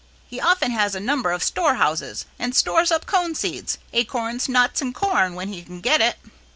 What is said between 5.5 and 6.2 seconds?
can get it.